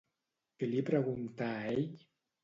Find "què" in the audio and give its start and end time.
0.61-0.69